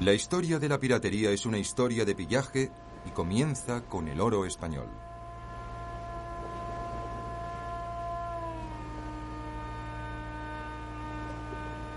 [0.00, 2.72] La historia de la piratería es una historia de pillaje
[3.04, 4.88] y comienza con el oro español.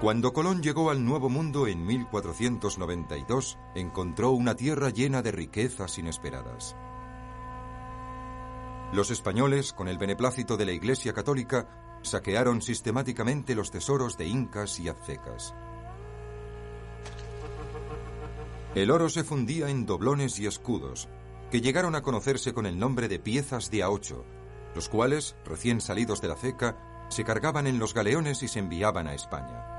[0.01, 6.75] Cuando Colón llegó al Nuevo Mundo en 1492, encontró una tierra llena de riquezas inesperadas.
[8.91, 11.69] Los españoles, con el beneplácito de la Iglesia Católica,
[12.01, 15.55] saquearon sistemáticamente los tesoros de incas y aztecas.
[18.75, 21.07] El oro se fundía en doblones y escudos,
[21.51, 24.23] que llegaron a conocerse con el nombre de piezas de A8,
[24.73, 29.05] los cuales, recién salidos de la ceca, se cargaban en los galeones y se enviaban
[29.07, 29.69] a España.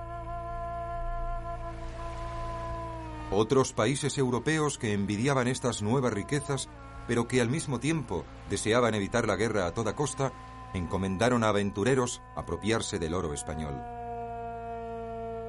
[3.32, 6.68] Otros países europeos que envidiaban estas nuevas riquezas,
[7.08, 10.32] pero que al mismo tiempo deseaban evitar la guerra a toda costa,
[10.72, 14.03] encomendaron a aventureros apropiarse del oro español.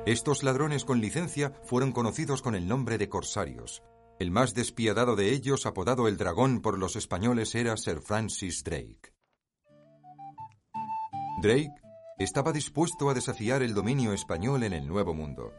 [0.06, 3.82] Estos ladrones con licencia fueron conocidos con el nombre de corsarios.
[4.20, 9.16] El más despiadado de ellos, apodado el dragón por los españoles, era Sir Francis Drake.
[11.42, 11.74] Drake
[12.20, 15.52] estaba dispuesto a desafiar el dominio español en el Nuevo Mundo.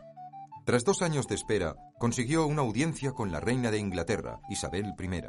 [0.64, 5.22] Tras dos años de espera, consiguió una audiencia con la reina de Inglaterra, Isabel I.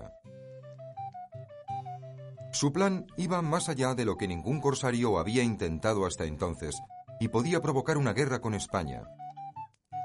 [2.52, 6.80] Su plan iba más allá de lo que ningún corsario había intentado hasta entonces,
[7.20, 9.04] y podía provocar una guerra con España.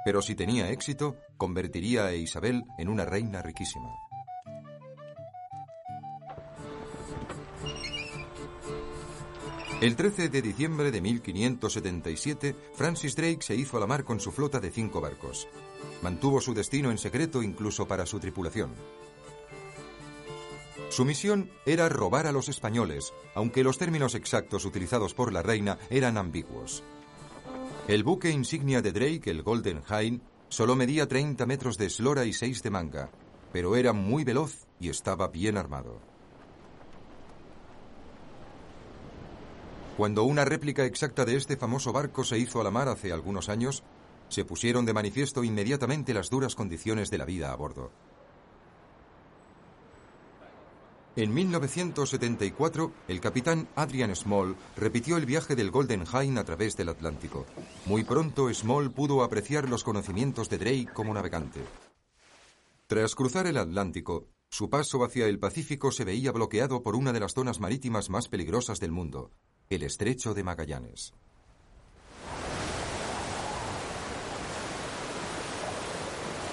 [0.04, 3.90] Pero si tenía éxito, convertiría a Isabel en una reina riquísima.
[9.80, 14.30] El 13 de diciembre de 1577, Francis Drake se hizo a la mar con su
[14.30, 15.48] flota de cinco barcos.
[16.02, 18.70] Mantuvo su destino en secreto incluso para su tripulación.
[20.88, 25.78] Su misión era robar a los españoles, aunque los términos exactos utilizados por la reina
[25.90, 26.84] eran ambiguos.
[27.88, 32.32] El buque insignia de Drake, el Golden Hind, solo medía 30 metros de eslora y
[32.32, 33.10] 6 de manga,
[33.52, 36.00] pero era muy veloz y estaba bien armado.
[39.96, 43.48] Cuando una réplica exacta de este famoso barco se hizo a la mar hace algunos
[43.48, 43.82] años,
[44.28, 47.90] se pusieron de manifiesto inmediatamente las duras condiciones de la vida a bordo.
[51.14, 56.88] En 1974, el capitán Adrian Small repitió el viaje del Golden Hind a través del
[56.88, 57.44] Atlántico.
[57.84, 61.60] Muy pronto, Small pudo apreciar los conocimientos de Drake como navegante.
[62.86, 67.20] Tras cruzar el Atlántico, su paso hacia el Pacífico se veía bloqueado por una de
[67.20, 69.30] las zonas marítimas más peligrosas del mundo,
[69.68, 71.12] el Estrecho de Magallanes.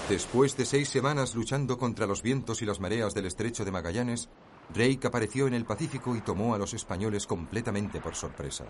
[0.10, 4.28] Después de seis semanas luchando contra los vientos y las mareas del Estrecho de Magallanes,
[4.74, 8.66] Drake apareció en el Pacífico y tomó a los españoles completamente por sorpresa.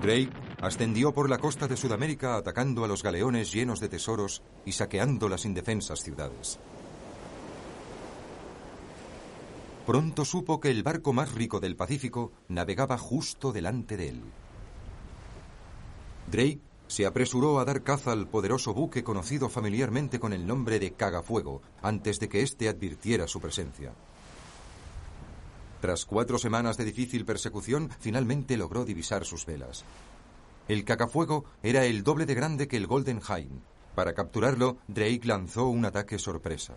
[0.00, 0.30] Drake
[0.60, 5.28] ascendió por la costa de Sudamérica atacando a los galeones llenos de tesoros y saqueando
[5.28, 6.58] las indefensas ciudades.
[9.86, 14.22] Pronto supo que el barco más rico del Pacífico navegaba justo delante de él.
[16.30, 20.92] Drake se apresuró a dar caza al poderoso buque conocido familiarmente con el nombre de
[20.92, 23.92] Cagafuego antes de que éste advirtiera su presencia.
[25.80, 29.84] Tras cuatro semanas de difícil persecución, finalmente logró divisar sus velas.
[30.66, 33.62] El Cagafuego era el doble de grande que el Golden Hind.
[33.94, 36.74] Para capturarlo, Drake lanzó un ataque sorpresa.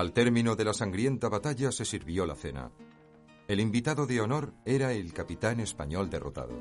[0.00, 2.70] Al término de la sangrienta batalla se sirvió la cena.
[3.46, 6.58] El invitado de honor era el capitán español derrotado.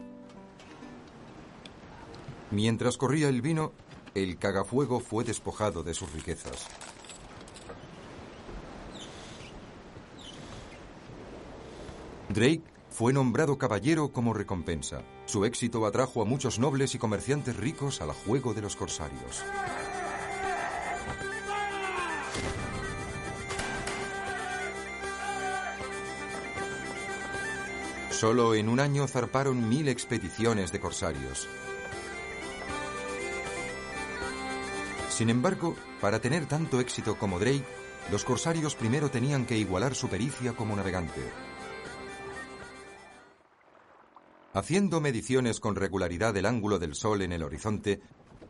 [2.52, 3.72] Mientras corría el vino,
[4.14, 6.67] el cagafuego fue despojado de sus riquezas.
[12.28, 15.02] Drake fue nombrado caballero como recompensa.
[15.28, 19.46] Su éxito atrajo a muchos nobles y comerciantes ricos al juego de los corsarios.
[28.19, 31.47] Solo en un año zarparon mil expediciones de corsarios.
[35.07, 37.63] Sin embargo, para tener tanto éxito como Drake,
[38.11, 41.21] los corsarios primero tenían que igualar su pericia como navegante.
[44.51, 48.01] Haciendo mediciones con regularidad del ángulo del sol en el horizonte,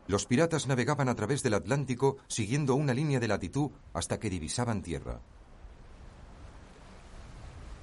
[0.08, 4.82] los piratas navegaban a través del Atlántico siguiendo una línea de latitud hasta que divisaban
[4.82, 5.20] tierra.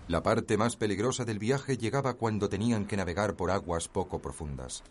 [0.07, 4.81] La parte más peligrosa del viaje llegaba cuando tenían que navegar por aguas poco profundas.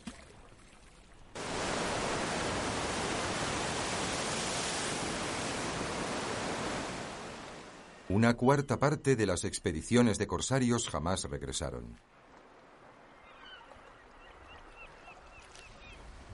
[8.11, 11.99] Una cuarta parte de las expediciones de corsarios jamás regresaron.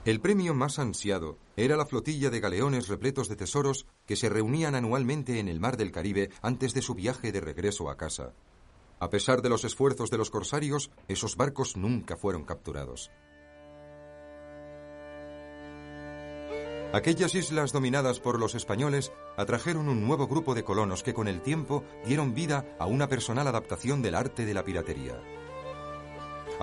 [0.03, 4.75] El premio más ansiado era la flotilla de galeones repletos de tesoros que se reunían
[4.75, 8.33] anualmente en el mar del Caribe antes de su viaje de regreso a casa.
[9.03, 13.11] A pesar de los esfuerzos de los corsarios, esos barcos nunca fueron capturados.
[16.93, 21.41] Aquellas islas dominadas por los españoles atrajeron un nuevo grupo de colonos que con el
[21.41, 25.19] tiempo dieron vida a una personal adaptación del arte de la piratería.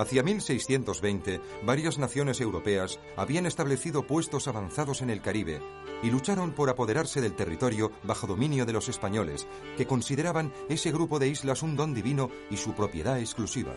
[0.00, 5.60] Hacia 1620, varias naciones europeas habían establecido puestos avanzados en el Caribe
[6.02, 11.18] y lucharon por apoderarse del territorio bajo dominio de los españoles, que consideraban ese grupo
[11.18, 13.74] de islas un don divino y su propiedad exclusiva.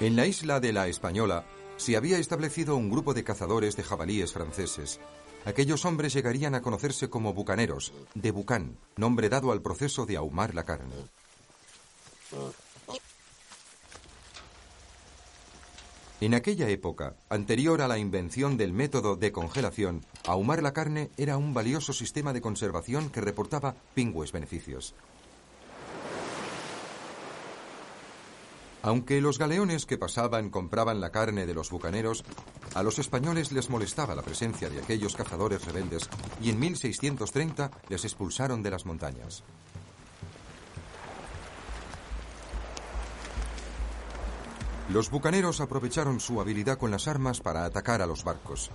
[0.00, 1.44] En la isla de la Española
[1.76, 4.98] se había establecido un grupo de cazadores de jabalíes franceses.
[5.44, 10.54] Aquellos hombres llegarían a conocerse como bucaneros, de bucán, nombre dado al proceso de ahumar
[10.54, 10.94] la carne.
[16.20, 21.38] En aquella época, anterior a la invención del método de congelación, ahumar la carne era
[21.38, 24.94] un valioso sistema de conservación que reportaba pingües beneficios.
[28.82, 32.22] Aunque los galeones que pasaban compraban la carne de los bucaneros,
[32.74, 36.10] a los españoles les molestaba la presencia de aquellos cazadores rebeldes
[36.42, 39.42] y en 1630 les expulsaron de las montañas.
[44.92, 48.72] Los bucaneros aprovecharon su habilidad con las armas para atacar a los barcos.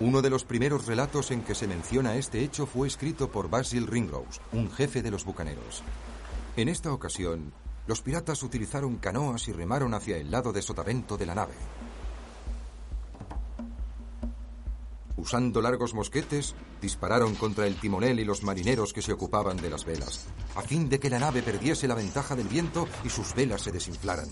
[0.00, 3.86] Uno de los primeros relatos en que se menciona este hecho fue escrito por Basil
[3.86, 5.84] Ringrose, un jefe de los bucaneros.
[6.56, 7.52] En esta ocasión,
[7.86, 11.54] los piratas utilizaron canoas y remaron hacia el lado de sotavento de la nave.
[15.16, 19.84] Usando largos mosquetes, dispararon contra el timonel y los marineros que se ocupaban de las
[19.84, 20.26] velas,
[20.56, 23.70] a fin de que la nave perdiese la ventaja del viento y sus velas se
[23.70, 24.28] desinflaran.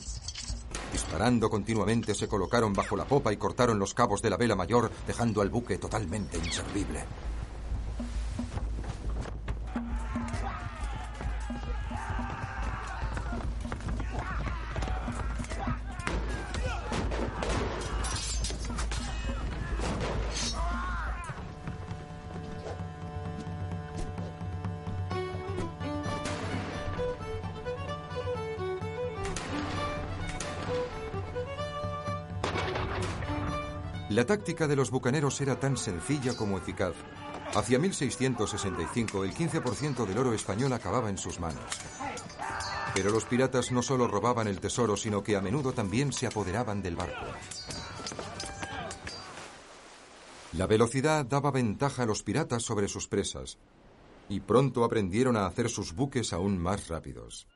[0.93, 4.91] Disparando continuamente se colocaron bajo la popa y cortaron los cabos de la vela mayor,
[5.07, 7.05] dejando al buque totalmente inservible.
[34.31, 36.95] Táctica de los bucaneros era tan sencilla como eficaz.
[37.53, 41.65] Hacia 1665 el 15% del oro español acababa en sus manos.
[42.95, 46.81] Pero los piratas no solo robaban el tesoro, sino que a menudo también se apoderaban
[46.81, 47.27] del barco.
[50.53, 53.59] La velocidad daba ventaja a los piratas sobre sus presas,
[54.29, 57.49] y pronto aprendieron a hacer sus buques aún más rápidos.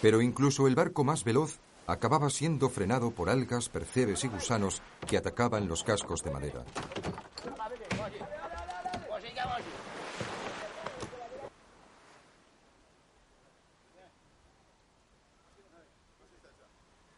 [0.00, 5.16] Pero incluso el barco más veloz acababa siendo frenado por algas, percebes y gusanos que
[5.16, 6.64] atacaban los cascos de madera.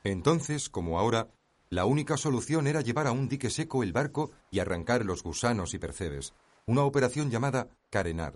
[0.04, 1.28] Entonces, como ahora,
[1.70, 5.72] la única solución era llevar a un dique seco el barco y arrancar los gusanos
[5.72, 6.34] y percebes,
[6.66, 8.34] una operación llamada carenar.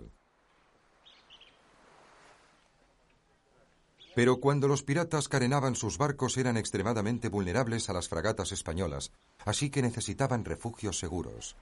[4.19, 9.13] Pero cuando los piratas carenaban sus barcos eran extremadamente vulnerables a las fragatas españolas,
[9.45, 11.55] así que necesitaban refugios seguros.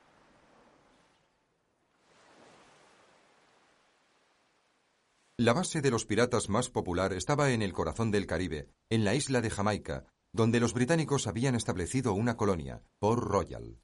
[5.38, 9.14] La base de los piratas más popular estaba en el corazón del Caribe, en la
[9.14, 13.78] isla de Jamaica, donde los británicos habían establecido una colonia, Port Royal.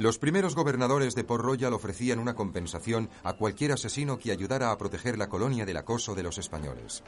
[0.00, 4.78] Los primeros gobernadores de Port Royal ofrecían una compensación a cualquier asesino que ayudara a
[4.78, 7.02] proteger la colonia del acoso de los españoles.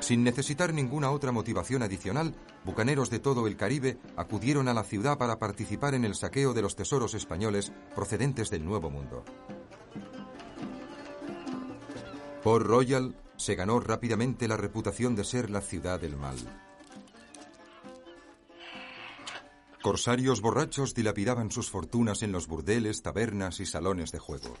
[0.00, 2.34] Sin necesitar ninguna otra motivación adicional,
[2.66, 6.60] bucaneros de todo el Caribe acudieron a la ciudad para participar en el saqueo de
[6.60, 9.24] los tesoros españoles procedentes del Nuevo Mundo.
[12.42, 16.36] Port Royal se ganó rápidamente la reputación de ser la ciudad del mal.
[19.82, 24.54] Corsarios borrachos dilapidaban sus fortunas en los burdeles, tabernas y salones de juego.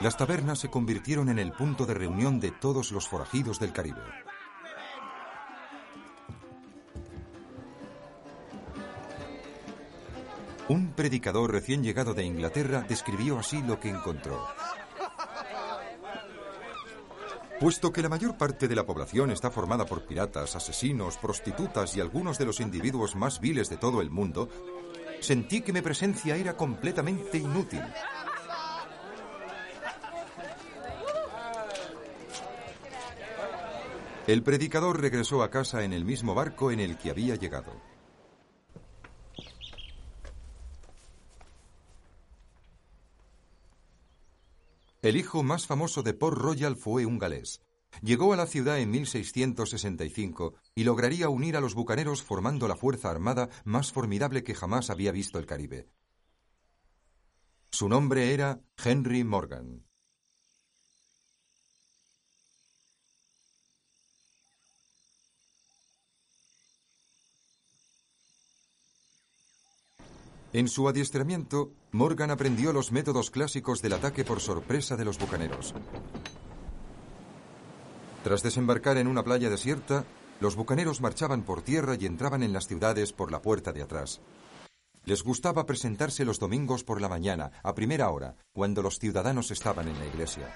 [0.00, 4.02] Las tabernas se convirtieron en el punto de reunión de todos los forajidos del Caribe.
[10.68, 14.48] Un predicador recién llegado de Inglaterra describió así lo que encontró.
[17.60, 22.00] Puesto que la mayor parte de la población está formada por piratas, asesinos, prostitutas y
[22.00, 24.48] algunos de los individuos más viles de todo el mundo,
[25.20, 27.82] sentí que mi presencia era completamente inútil.
[34.26, 37.89] El predicador regresó a casa en el mismo barco en el que había llegado.
[45.02, 47.62] El hijo más famoso de Port Royal fue un galés.
[48.02, 53.10] Llegó a la ciudad en 1665 y lograría unir a los bucaneros formando la fuerza
[53.10, 55.88] armada más formidable que jamás había visto el Caribe.
[57.70, 59.86] Su nombre era Henry Morgan.
[70.52, 75.74] En su adiestramiento, Morgan aprendió los métodos clásicos del ataque por sorpresa de los bucaneros.
[78.22, 80.04] Tras desembarcar en una playa desierta,
[80.38, 84.20] los bucaneros marchaban por tierra y entraban en las ciudades por la puerta de atrás.
[85.04, 89.88] Les gustaba presentarse los domingos por la mañana, a primera hora, cuando los ciudadanos estaban
[89.88, 90.48] en la iglesia.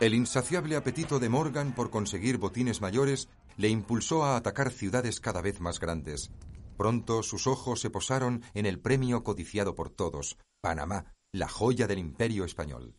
[0.00, 5.40] El insaciable apetito de Morgan por conseguir botines mayores le impulsó a atacar ciudades cada
[5.40, 6.32] vez más grandes.
[6.76, 11.98] Pronto sus ojos se posaron en el premio codiciado por todos, Panamá, la joya del
[11.98, 12.96] imperio español.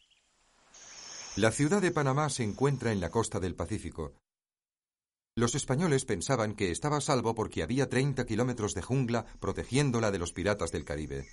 [1.36, 4.14] La ciudad de Panamá se encuentra en la costa del Pacífico.
[5.36, 10.20] Los españoles pensaban que estaba a salvo porque había 30 kilómetros de jungla protegiéndola de
[10.20, 11.28] los piratas del Caribe.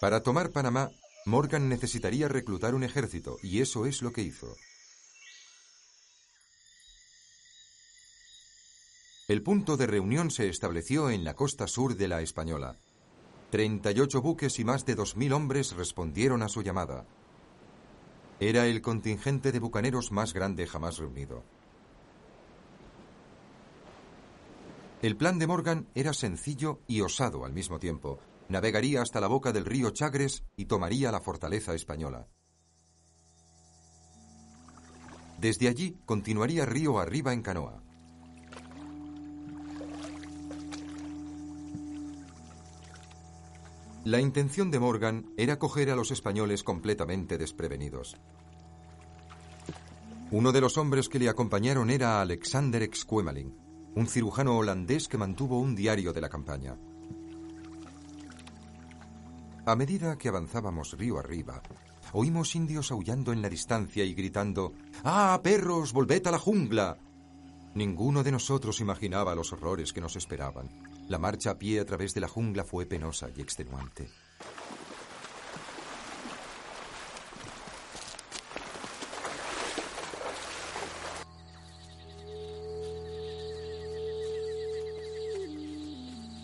[0.00, 0.90] Para tomar Panamá,
[1.26, 4.56] Morgan necesitaría reclutar un ejército, y eso es lo que hizo.
[9.30, 12.74] El punto de reunión se estableció en la costa sur de la Española.
[13.50, 17.06] 38 buques y más de 2.000 hombres respondieron a su llamada.
[18.40, 21.44] Era el contingente de bucaneros más grande jamás reunido.
[25.00, 28.18] El plan de Morgan era sencillo y osado al mismo tiempo.
[28.48, 32.26] Navegaría hasta la boca del río Chagres y tomaría la fortaleza española.
[35.38, 37.84] Desde allí continuaría río arriba en canoa.
[44.04, 48.16] La intención de Morgan era coger a los españoles completamente desprevenidos.
[50.30, 53.54] Uno de los hombres que le acompañaron era Alexander Exquemelin,
[53.94, 56.78] un cirujano holandés que mantuvo un diario de la campaña.
[59.66, 61.60] A medida que avanzábamos río arriba,
[62.14, 64.72] oímos indios aullando en la distancia y gritando
[65.04, 66.96] ¡Ah, perros, volved a la jungla!
[67.74, 70.89] Ninguno de nosotros imaginaba los horrores que nos esperaban.
[71.10, 74.08] La marcha a pie a través de la jungla fue penosa y extenuante.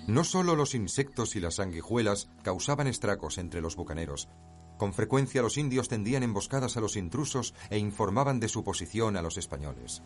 [0.09, 4.29] No solo los insectos y las sanguijuelas causaban estragos entre los bucaneros.
[4.79, 9.23] Con frecuencia los indios tendían emboscadas a los intrusos e informaban de su posición a
[9.23, 10.03] los españoles.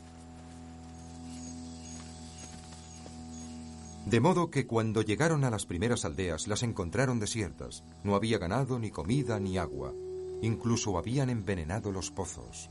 [4.11, 7.85] De modo que cuando llegaron a las primeras aldeas las encontraron desiertas.
[8.03, 9.95] No había ganado, ni comida, ni agua.
[10.43, 12.69] Incluso habían envenenado los pozos.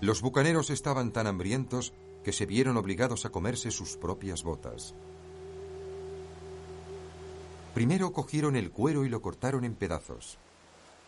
[0.00, 4.94] Los bucaneros estaban tan hambrientos que se vieron obligados a comerse sus propias botas.
[7.74, 10.38] Primero cogieron el cuero y lo cortaron en pedazos.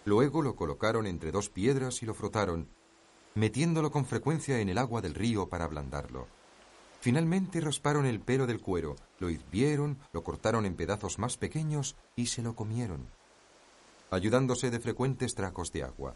[0.06, 2.68] Luego lo colocaron entre dos piedras y lo frotaron,
[3.34, 6.28] metiéndolo con frecuencia en el agua del río para ablandarlo.
[7.00, 12.26] Finalmente rasparon el pelo del cuero, lo hirvieron, lo cortaron en pedazos más pequeños y
[12.26, 13.08] se lo comieron,
[14.12, 16.14] ayudándose de frecuentes tracos de agua.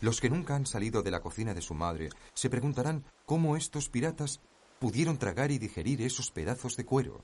[0.00, 3.88] Los que nunca han salido de la cocina de su madre se preguntarán cómo estos
[3.88, 4.40] piratas
[4.80, 7.22] pudieron tragar y digerir esos pedazos de cuero.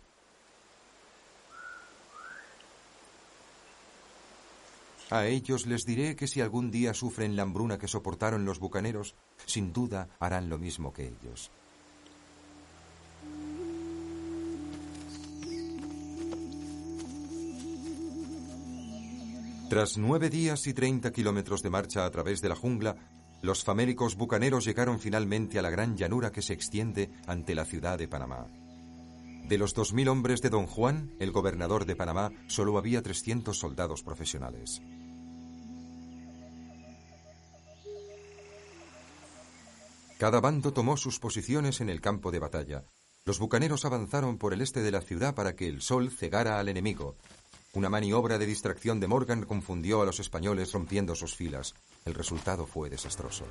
[5.15, 9.15] A ellos les diré que si algún día sufren la hambruna que soportaron los bucaneros,
[9.47, 11.53] sin duda harán lo mismo que ellos.
[19.71, 22.97] Tras nueve días y treinta kilómetros de marcha a través de la jungla,
[23.41, 27.99] los famélicos bucaneros llegaron finalmente a la gran llanura que se extiende ante la ciudad
[27.99, 28.49] de Panamá.
[29.49, 34.03] De los 2.000 hombres de Don Juan, el gobernador de Panamá, solo había 300 soldados
[34.03, 34.83] profesionales.
[40.19, 42.85] Cada bando tomó sus posiciones en el campo de batalla.
[43.25, 46.69] Los bucaneros avanzaron por el este de la ciudad para que el sol cegara al
[46.69, 47.17] enemigo.
[47.73, 51.75] Una maniobra de distracción de Morgan confundió a los españoles rompiendo sus filas.
[52.05, 53.45] El resultado fue desastroso.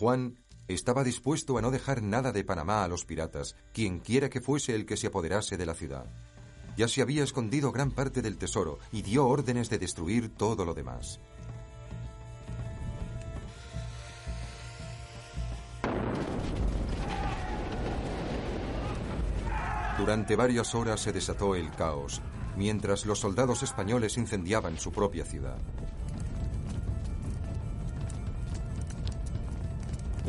[0.00, 4.74] Juan estaba dispuesto a no dejar nada de Panamá a los piratas, quienquiera que fuese
[4.74, 6.06] el que se apoderase de la ciudad.
[6.74, 10.72] Ya se había escondido gran parte del tesoro y dio órdenes de destruir todo lo
[10.72, 11.20] demás.
[19.98, 22.22] Durante varias horas se desató el caos,
[22.56, 25.58] mientras los soldados españoles incendiaban su propia ciudad.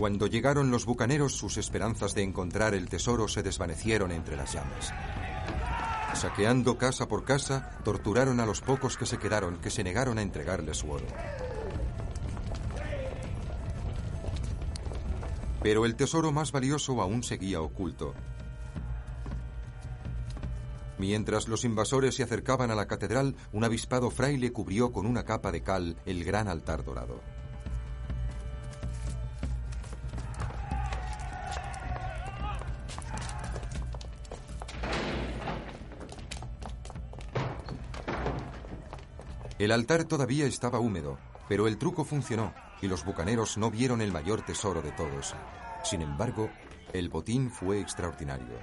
[0.01, 4.91] Cuando llegaron los bucaneros, sus esperanzas de encontrar el tesoro se desvanecieron entre las llamas.
[6.15, 10.23] Saqueando casa por casa, torturaron a los pocos que se quedaron, que se negaron a
[10.23, 11.05] entregarle su oro.
[15.61, 18.15] Pero el tesoro más valioso aún seguía oculto.
[20.97, 25.51] Mientras los invasores se acercaban a la catedral, un avispado fraile cubrió con una capa
[25.51, 27.21] de cal el gran altar dorado.
[39.61, 44.11] El altar todavía estaba húmedo, pero el truco funcionó y los bucaneros no vieron el
[44.11, 45.35] mayor tesoro de todos.
[45.83, 46.49] Sin embargo,
[46.93, 48.57] el botín fue extraordinario.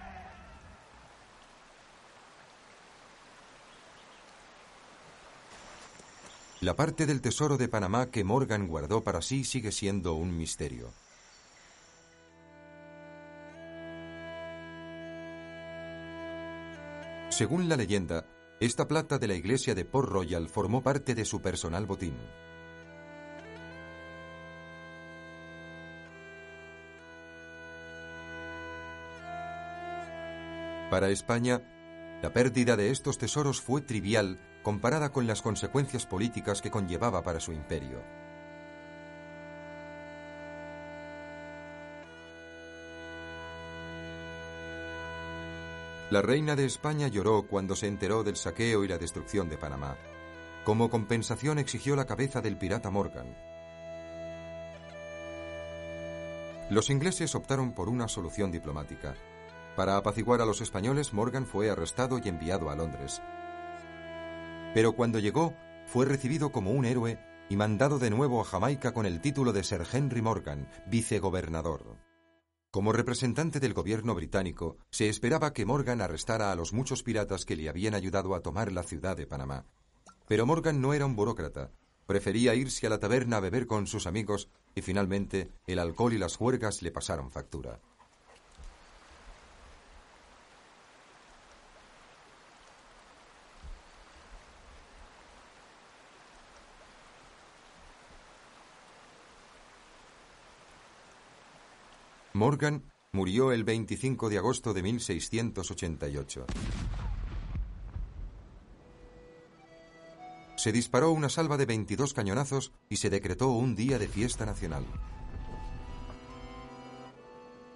[6.63, 10.93] La parte del tesoro de Panamá que Morgan guardó para sí sigue siendo un misterio.
[17.29, 18.25] Según la leyenda,
[18.61, 22.17] esta plata de la iglesia de Port Royal formó parte de su personal botín.
[30.91, 31.63] Para España,
[32.23, 37.41] la pérdida de estos tesoros fue trivial comparada con las consecuencias políticas que conllevaba para
[37.41, 38.03] su imperio.
[46.11, 49.99] La reina de España lloró cuando se enteró del saqueo y la destrucción de Panamá.
[50.65, 53.37] Como compensación exigió la cabeza del pirata Morgan.
[56.71, 59.17] Los ingleses optaron por una solución diplomática.
[59.77, 63.21] Para apaciguar a los españoles, Morgan fue arrestado y enviado a Londres.
[64.73, 65.55] Pero cuando llegó,
[65.87, 67.19] fue recibido como un héroe
[67.51, 72.08] y mandado de nuevo a Jamaica con el título de Sir Henry Morgan, vicegobernador.
[72.71, 77.57] Como representante del gobierno británico, se esperaba que Morgan arrestara a los muchos piratas que
[77.57, 79.65] le habían ayudado a tomar la ciudad de Panamá.
[80.27, 81.71] Pero Morgan no era un burócrata.
[82.07, 86.19] Prefería irse a la taberna a beber con sus amigos y finalmente el alcohol y
[86.19, 87.81] las juergas le pasaron factura.
[102.39, 106.47] Morgan murió el 25 de agosto de 1688.
[110.57, 114.85] Se disparó una salva de 22 cañonazos y se decretó un día de fiesta nacional.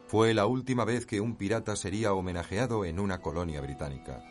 [0.06, 4.22] Fue la última vez que un pirata sería homenajeado en una colonia británica.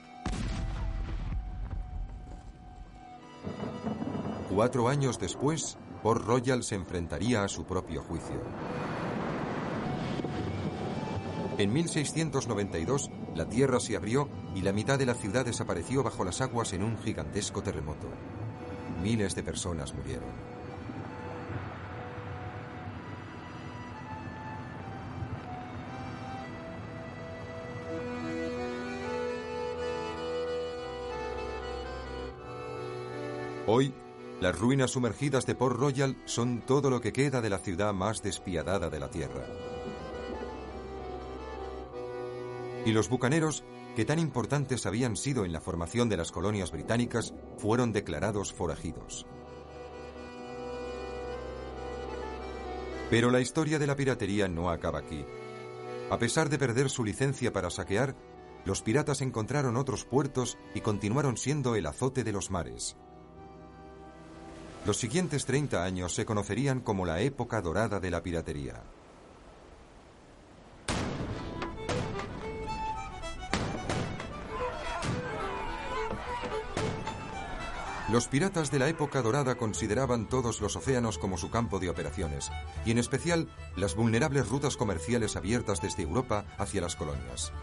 [4.50, 8.42] Cuatro años después, Port Royal se enfrentaría a su propio juicio.
[11.62, 16.42] En 1692, la tierra se abrió y la mitad de la ciudad desapareció bajo las
[16.42, 18.08] aguas en un gigantesco terremoto.
[19.04, 20.32] Miles de personas murieron.
[33.68, 33.94] Hoy,
[34.40, 38.24] las ruinas sumergidas de Port Royal son todo lo que queda de la ciudad más
[38.24, 39.46] despiadada de la Tierra.
[42.86, 43.64] Y los bucaneros,
[43.96, 49.28] que tan importantes habían sido en la formación de las colonias británicas, fueron declarados forajidos.
[53.10, 55.26] Pero la historia de la piratería no acaba aquí.
[56.10, 58.16] A pesar de perder su licencia para saquear,
[58.66, 62.96] los piratas encontraron otros puertos y continuaron siendo el azote de los mares.
[64.86, 68.82] Los siguientes 30 años se conocerían como la época dorada de la piratería.
[78.12, 82.52] Los piratas de la época dorada consideraban todos los océanos como su campo de operaciones,
[82.86, 83.48] y en especial
[83.78, 87.54] las vulnerables rutas comerciales abiertas desde Europa hacia las colonias.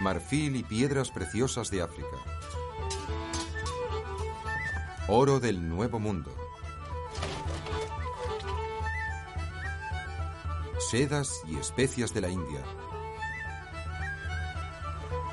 [0.00, 2.16] Marfil y piedras preciosas de África.
[5.06, 6.34] Oro del Nuevo Mundo.
[10.90, 12.64] Sedas y especias de la India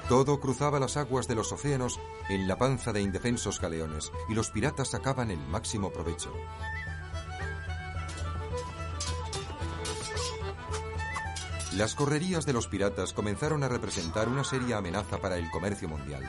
[0.10, 4.52] todo cruzaba las aguas de los océanos en la panza de indefensos galeones y los
[4.52, 6.32] piratas sacaban el máximo provecho.
[11.76, 16.24] Las correrías de los piratas comenzaron a representar una seria amenaza para el comercio mundial.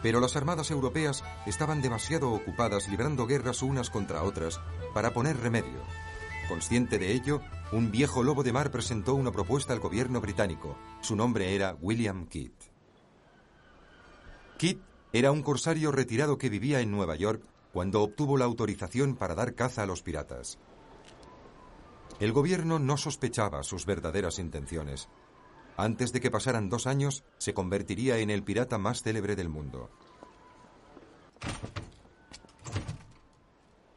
[0.00, 4.60] Pero las armadas europeas estaban demasiado ocupadas librando guerras unas contra otras
[4.94, 5.82] para poner remedio.
[6.48, 7.40] Consciente de ello,
[7.72, 10.78] un viejo lobo de mar presentó una propuesta al gobierno británico.
[11.00, 12.52] Su nombre era William Kidd.
[14.58, 14.78] Kidd
[15.12, 17.42] era un corsario retirado que vivía en Nueva York
[17.72, 20.58] cuando obtuvo la autorización para dar caza a los piratas.
[22.18, 25.08] El gobierno no sospechaba sus verdaderas intenciones.
[25.76, 29.90] Antes de que pasaran dos años, se convertiría en el pirata más célebre del mundo.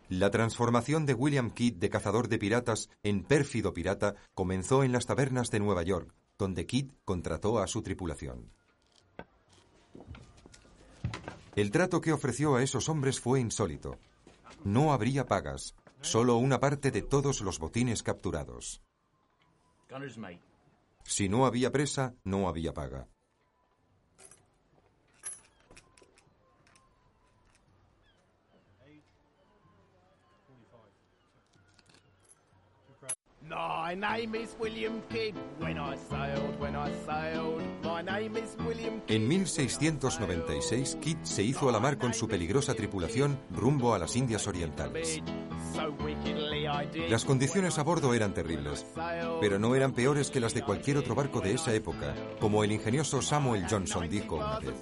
[0.09, 5.07] La transformación de William Kidd de cazador de piratas en pérfido pirata comenzó en las
[5.07, 8.51] tabernas de Nueva York, donde Kidd contrató a su tripulación.
[11.55, 13.99] El trato que ofreció a esos hombres fue insólito.
[14.63, 18.81] No habría pagas, solo una parte de todos los botines capturados.
[21.03, 23.07] Si no había presa, no había paga.
[39.07, 44.15] En 1696, Kidd se hizo a la mar con su peligrosa tripulación rumbo a las
[44.15, 45.21] Indias Orientales.
[47.09, 48.85] Las condiciones a bordo eran terribles,
[49.39, 52.71] pero no eran peores que las de cualquier otro barco de esa época, como el
[52.71, 54.75] ingenioso Samuel Johnson dijo una vez.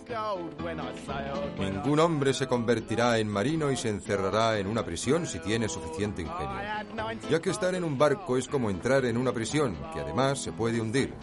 [1.60, 6.21] Ningún hombre se convertirá en marino y se encerrará en una prisión si tiene suficiente
[6.21, 10.41] ingenio, ya que estar en un barco es como entrar en una prisión, que además
[10.41, 11.13] se puede hundir.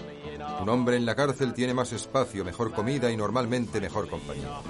[0.61, 4.61] Un hombre en la cárcel tiene más espacio, mejor comida y normalmente mejor compañía.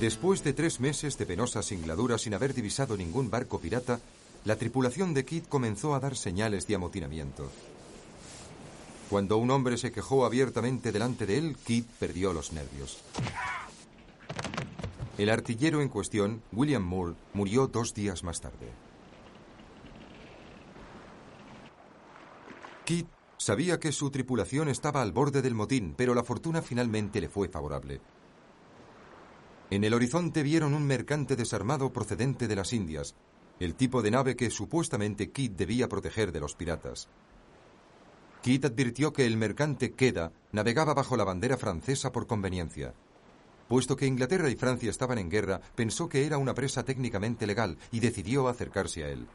[0.00, 4.00] Después de tres meses de penosa singladura sin haber divisado ningún barco pirata,
[4.44, 7.50] la tripulación de Kidd comenzó a dar señales de amotinamiento.
[9.10, 12.98] Cuando un hombre se quejó abiertamente delante de él, Kidd perdió los nervios.
[15.18, 18.85] El artillero en cuestión, William Moore, murió dos días más tarde.
[22.86, 27.28] Kidd sabía que su tripulación estaba al borde del motín, pero la fortuna finalmente le
[27.28, 28.00] fue favorable.
[29.70, 33.16] En el horizonte vieron un mercante desarmado procedente de las Indias,
[33.58, 37.08] el tipo de nave que supuestamente Kidd debía proteger de los piratas.
[38.42, 42.94] Kidd advirtió que el mercante Queda navegaba bajo la bandera francesa por conveniencia.
[43.66, 47.78] Puesto que Inglaterra y Francia estaban en guerra, pensó que era una presa técnicamente legal
[47.90, 49.26] y decidió acercarse a él.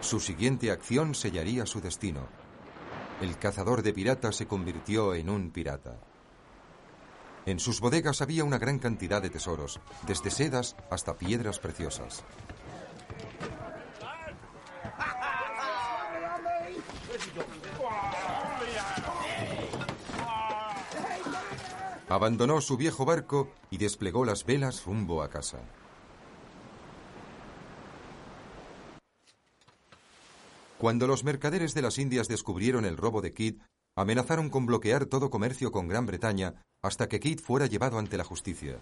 [0.00, 2.37] Su siguiente acción sellaría su destino.
[3.20, 5.98] El cazador de piratas se convirtió en un pirata.
[7.46, 12.22] En sus bodegas había una gran cantidad de tesoros, desde sedas hasta piedras preciosas.
[22.08, 25.58] Abandonó su viejo barco y desplegó las velas rumbo a casa.
[30.78, 33.60] Cuando los mercaderes de las Indias descubrieron el robo de Kidd,
[33.96, 38.22] amenazaron con bloquear todo comercio con Gran Bretaña hasta que Kidd fuera llevado ante la
[38.22, 38.78] justicia.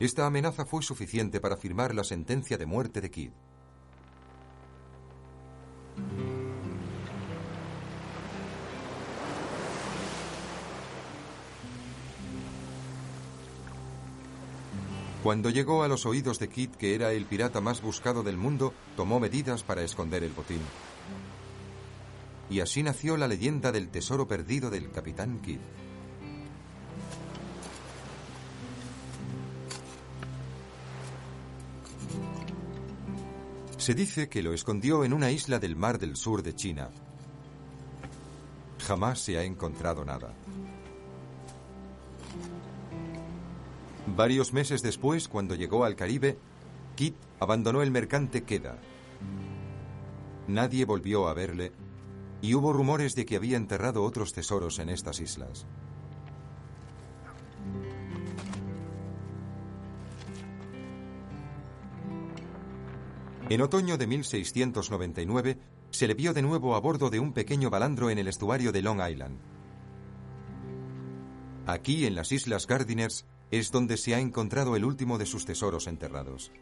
[0.00, 3.30] Esta amenaza fue suficiente para firmar la sentencia de muerte de Kidd.
[15.22, 18.72] Cuando llegó a los oídos de Kidd que era el pirata más buscado del mundo,
[18.96, 20.62] tomó medidas para esconder el botín.
[22.50, 25.60] Y así nació la leyenda del tesoro perdido del capitán Kidd.
[33.76, 36.90] Se dice que lo escondió en una isla del mar del sur de China.
[38.86, 40.34] Jamás se ha encontrado nada.
[44.16, 46.38] Varios meses después, cuando llegó al Caribe,
[46.96, 48.78] Kit abandonó el mercante Queda.
[50.48, 51.72] Nadie volvió a verle
[52.40, 55.66] y hubo rumores de que había enterrado otros tesoros en estas islas.
[63.48, 65.58] En otoño de 1699
[65.90, 68.82] se le vio de nuevo a bordo de un pequeño balandro en el estuario de
[68.82, 69.38] Long Island.
[71.66, 75.86] Aquí, en las Islas Gardiners, es donde se ha encontrado el último de sus tesoros
[75.86, 76.52] enterrados.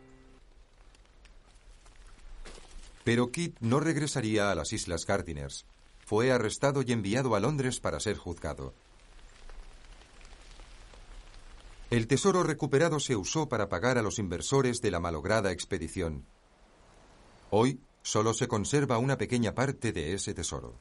[3.06, 5.64] Pero Kit no regresaría a las Islas Gardiners.
[6.04, 8.74] Fue arrestado y enviado a Londres para ser juzgado.
[11.88, 16.24] El tesoro recuperado se usó para pagar a los inversores de la malograda expedición.
[17.50, 20.74] Hoy solo se conserva una pequeña parte de ese tesoro.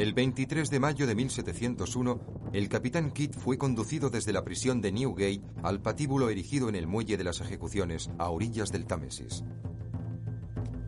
[0.00, 4.90] El 23 de mayo de 1701, el capitán Kidd fue conducido desde la prisión de
[4.90, 9.44] Newgate al patíbulo erigido en el muelle de las ejecuciones, a orillas del Támesis.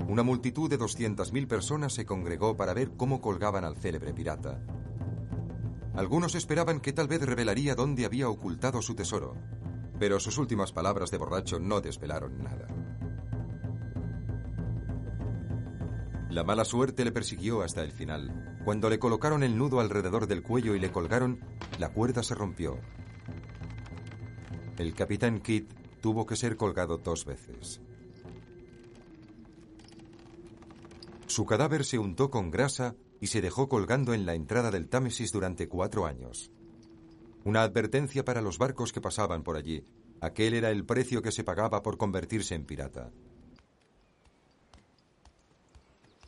[0.08, 4.60] Una multitud de 200.000 personas se congregó para ver cómo colgaban al célebre pirata.
[5.94, 9.36] Algunos esperaban que tal vez revelaría dónde había ocultado su tesoro,
[10.00, 12.71] pero sus últimas palabras de borracho no desvelaron nada.
[16.32, 18.58] La mala suerte le persiguió hasta el final.
[18.64, 21.40] Cuando le colocaron el nudo alrededor del cuello y le colgaron,
[21.78, 22.78] la cuerda se rompió.
[24.78, 25.66] El capitán Kidd
[26.00, 27.82] tuvo que ser colgado dos veces.
[31.26, 35.32] Su cadáver se untó con grasa y se dejó colgando en la entrada del Támesis
[35.32, 36.50] durante cuatro años.
[37.44, 39.84] Una advertencia para los barcos que pasaban por allí.
[40.22, 43.12] Aquel era el precio que se pagaba por convertirse en pirata.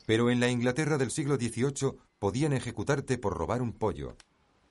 [0.07, 4.17] Pero en la Inglaterra del siglo XVIII podían ejecutarte por robar un pollo.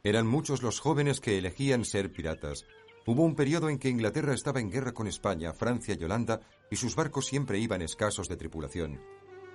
[0.03, 2.65] Eran muchos los jóvenes que elegían ser piratas.
[3.05, 6.75] Hubo un periodo en que Inglaterra estaba en guerra con España, Francia y Holanda, y
[6.75, 9.01] sus barcos siempre iban escasos de tripulación.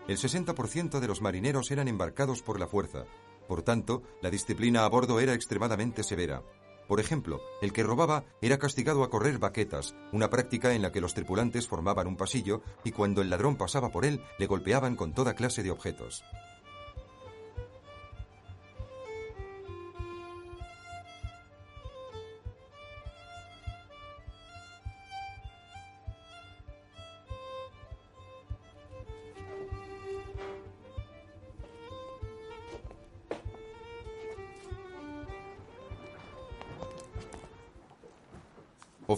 [0.06, 3.04] El 60% de los marineros eran embarcados por la fuerza.
[3.46, 6.42] Por tanto, la disciplina a bordo era extremadamente severa.
[6.88, 11.02] Por ejemplo, el que robaba era castigado a correr baquetas, una práctica en la que
[11.02, 15.12] los tripulantes formaban un pasillo y cuando el ladrón pasaba por él le golpeaban con
[15.12, 16.24] toda clase de objetos.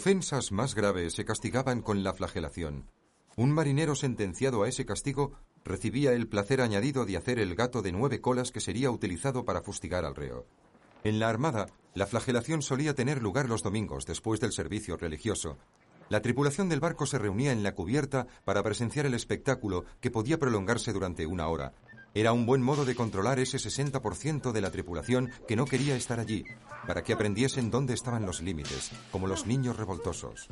[0.00, 2.90] Ofensas más graves se castigaban con la flagelación.
[3.36, 5.32] Un marinero sentenciado a ese castigo
[5.62, 9.60] recibía el placer añadido de hacer el gato de nueve colas que sería utilizado para
[9.60, 10.46] fustigar al reo.
[11.04, 15.58] En la Armada, la flagelación solía tener lugar los domingos después del servicio religioso.
[16.08, 20.38] La tripulación del barco se reunía en la cubierta para presenciar el espectáculo que podía
[20.38, 21.74] prolongarse durante una hora,
[22.14, 26.18] era un buen modo de controlar ese 60% de la tripulación que no quería estar
[26.18, 26.44] allí,
[26.86, 30.48] para que aprendiesen dónde estaban los límites, como los niños revoltosos.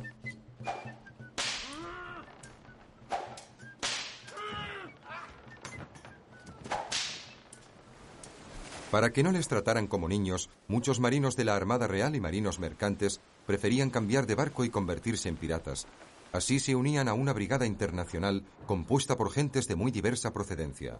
[8.91, 12.57] Para que no les trataran como niños, muchos marinos de la Armada Real y marinos
[12.59, 15.85] mercantes preferían cambiar de barco y convertirse en piratas.
[16.31, 20.97] Así se unían a una brigada internacional compuesta por gentes de muy diversa procedencia.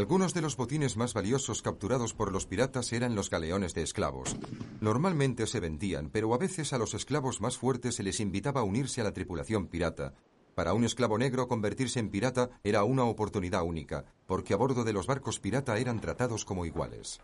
[0.00, 4.34] Algunos de los botines más valiosos capturados por los piratas eran los galeones de esclavos.
[4.80, 8.64] Normalmente se vendían, pero a veces a los esclavos más fuertes se les invitaba a
[8.64, 10.14] unirse a la tripulación pirata.
[10.54, 14.94] Para un esclavo negro convertirse en pirata era una oportunidad única, porque a bordo de
[14.94, 17.20] los barcos pirata eran tratados como iguales.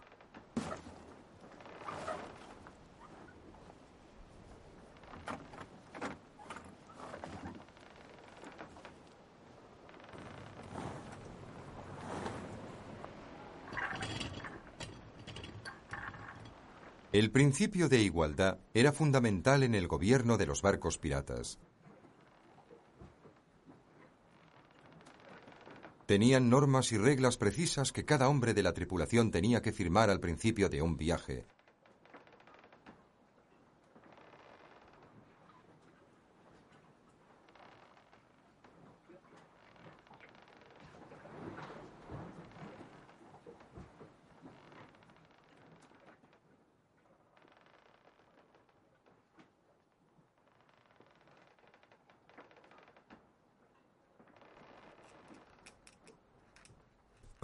[17.17, 21.59] El principio de igualdad era fundamental en el gobierno de los barcos piratas.
[26.05, 30.21] Tenían normas y reglas precisas que cada hombre de la tripulación tenía que firmar al
[30.21, 31.47] principio de un viaje.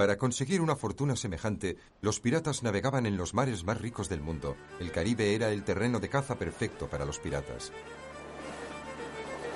[0.03, 4.57] Para conseguir una fortuna semejante, los piratas navegaban en los mares más ricos del mundo.
[4.81, 7.71] El Caribe era el terreno de caza perfecto para los piratas.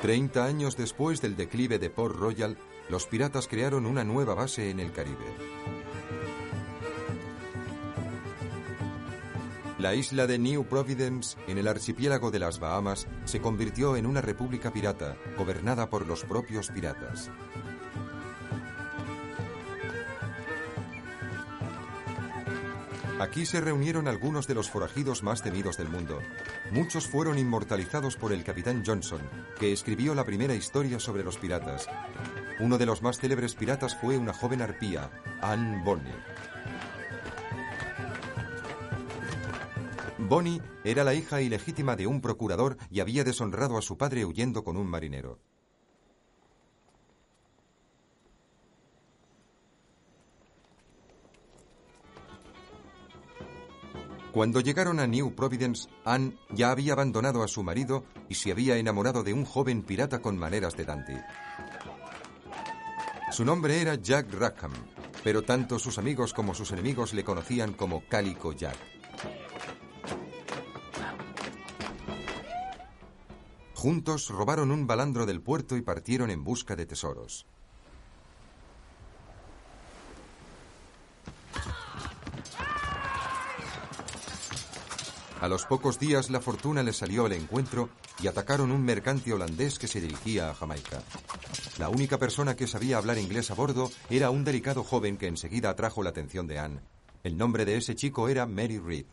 [0.03, 2.57] Treinta años después del declive de Port Royal,
[2.89, 5.27] los piratas crearon una nueva base en el Caribe.
[9.81, 14.21] La isla de New Providence, en el archipiélago de las Bahamas, se convirtió en una
[14.21, 17.33] república pirata, gobernada por los propios piratas.
[23.19, 26.21] Aquí se reunieron algunos de los forajidos más temidos del mundo.
[26.71, 29.23] Muchos fueron inmortalizados por el capitán Johnson,
[29.59, 31.89] que escribió la primera historia sobre los piratas.
[32.61, 36.13] Uno de los más célebres piratas fue una joven arpía, Anne Bonny.
[40.19, 44.63] Bonnie era la hija ilegítima de un procurador y había deshonrado a su padre huyendo
[44.63, 45.41] con un marinero.
[54.37, 58.77] Cuando llegaron a New Providence, Anne ya había abandonado a su marido y se había
[58.77, 61.17] enamorado de un joven pirata con maneras de dandy.
[63.33, 64.73] Su nombre era Jack Rackham,
[65.25, 68.77] pero tanto sus amigos como sus enemigos le conocían como Calico Jack.
[73.73, 77.47] Juntos robaron un balandro del puerto y partieron en busca de tesoros.
[85.47, 87.89] A los pocos días la fortuna les salió al encuentro
[88.21, 91.01] y atacaron un mercante holandés que se dirigía a Jamaica.
[91.79, 95.71] La única persona que sabía hablar inglés a bordo era un delicado joven que enseguida
[95.71, 96.81] atrajo la atención de Anne.
[97.23, 99.07] El nombre de ese chico era Mary Reed.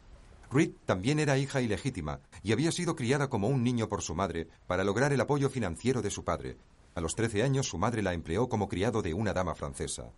[0.50, 4.48] Reed también era hija ilegítima y había sido criada como un niño por su madre
[4.65, 6.58] para lograr el apoyo financiero de su padre.
[6.96, 10.10] A los 13 años su madre la empleó como criado de una dama francesa.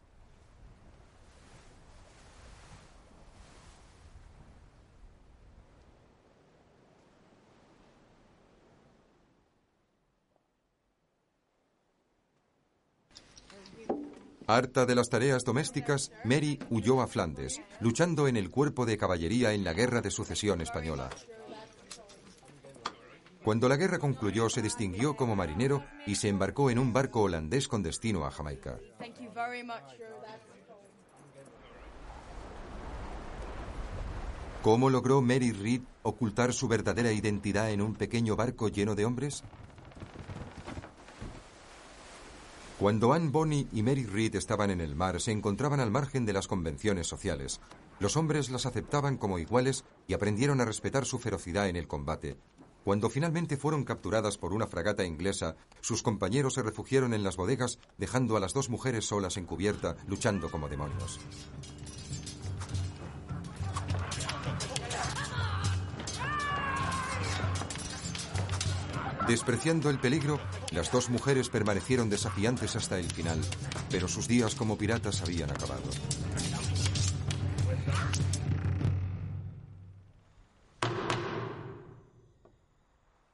[14.47, 19.53] Harta de las tareas domésticas, Mary huyó a Flandes, luchando en el cuerpo de caballería
[19.53, 21.09] en la Guerra de Sucesión Española.
[23.43, 27.67] Cuando la guerra concluyó, se distinguió como marinero y se embarcó en un barco holandés
[27.67, 28.77] con destino a Jamaica.
[34.61, 39.43] ¿Cómo logró Mary Reed ocultar su verdadera identidad en un pequeño barco lleno de hombres?
[42.79, 46.33] Cuando Anne Bonny y Mary Reed estaban en el mar, se encontraban al margen de
[46.33, 47.61] las convenciones sociales.
[47.99, 52.37] Los hombres las aceptaban como iguales y aprendieron a respetar su ferocidad en el combate.
[52.83, 57.79] Cuando finalmente fueron capturadas por una fragata inglesa, sus compañeros se refugiaron en las bodegas,
[57.97, 61.21] dejando a las dos mujeres solas en cubierta, luchando como demonios.
[69.27, 70.39] Despreciando el peligro,
[70.71, 73.41] las dos mujeres permanecieron desafiantes hasta el final,
[73.89, 75.81] pero sus días como piratas habían acabado.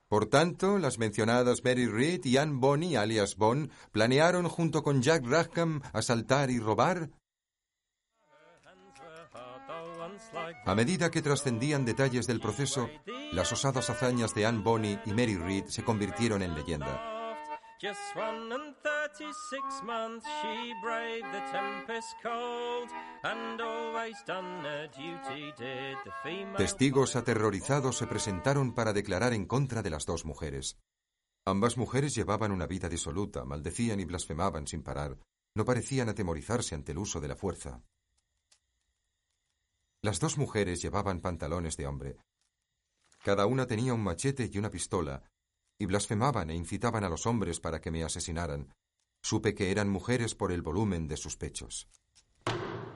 [0.08, 5.26] Por tanto, las mencionadas Mary Reed y Anne Bonny, alias Bond, planearon junto con Jack
[5.26, 7.12] Rackham asaltar y robar
[10.66, 12.90] A medida que trascendían detalles del proceso,
[13.32, 17.08] las osadas hazañas de Anne Bonny y Mary Reed se convirtieron en leyenda.
[26.58, 30.78] Testigos aterrorizados se presentaron para declarar en contra de las dos mujeres.
[31.46, 35.18] Ambas mujeres llevaban una vida disoluta, maldecían y blasfemaban sin parar.
[35.56, 37.82] No parecían atemorizarse ante el uso de la fuerza.
[40.04, 42.18] Las dos mujeres llevaban pantalones de hombre.
[43.24, 45.24] Cada una tenía un machete y una pistola,
[45.78, 48.74] y blasfemaban e incitaban a los hombres para que me asesinaran.
[49.22, 51.88] Supe que eran mujeres por el volumen de sus pechos.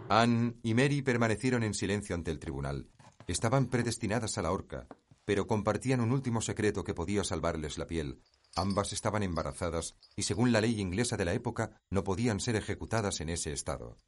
[0.09, 2.89] Anne y Mary permanecieron en silencio ante el tribunal.
[3.27, 4.87] Estaban predestinadas a la horca,
[5.25, 8.19] pero compartían un último secreto que podía salvarles la piel.
[8.55, 13.21] Ambas estaban embarazadas y según la ley inglesa de la época no podían ser ejecutadas
[13.21, 13.99] en ese estado.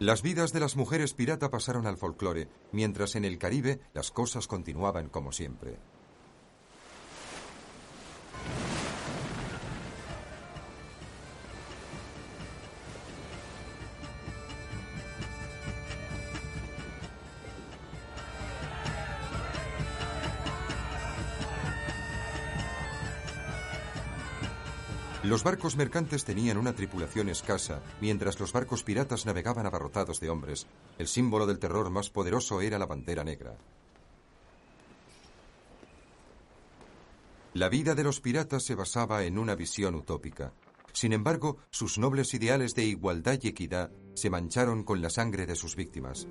[0.00, 4.46] Las vidas de las mujeres pirata pasaron al folclore, mientras en el Caribe las cosas
[4.46, 5.76] continuaban como siempre.
[25.28, 30.66] Los barcos mercantes tenían una tripulación escasa, mientras los barcos piratas navegaban abarrotados de hombres.
[30.96, 33.54] El símbolo del terror más poderoso era la bandera negra.
[37.52, 40.54] La vida de los piratas se basaba en una visión utópica.
[40.94, 45.56] Sin embargo, sus nobles ideales de igualdad y equidad se mancharon con la sangre de
[45.56, 46.26] sus víctimas.